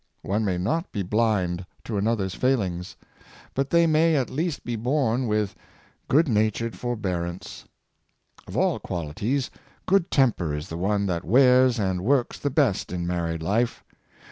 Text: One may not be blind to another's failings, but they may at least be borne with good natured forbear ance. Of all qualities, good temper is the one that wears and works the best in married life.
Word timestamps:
One 0.23 0.43
may 0.43 0.57
not 0.57 0.91
be 0.91 1.03
blind 1.03 1.63
to 1.83 1.95
another's 1.95 2.33
failings, 2.33 2.95
but 3.53 3.69
they 3.69 3.85
may 3.85 4.15
at 4.15 4.31
least 4.31 4.63
be 4.65 4.75
borne 4.75 5.27
with 5.27 5.53
good 6.07 6.27
natured 6.27 6.75
forbear 6.75 7.23
ance. 7.23 7.65
Of 8.47 8.57
all 8.57 8.79
qualities, 8.79 9.51
good 9.85 10.09
temper 10.09 10.55
is 10.55 10.69
the 10.69 10.75
one 10.77 11.05
that 11.05 11.23
wears 11.23 11.77
and 11.79 12.01
works 12.01 12.39
the 12.39 12.49
best 12.49 12.91
in 12.91 13.05
married 13.05 13.43
life. 13.43 13.83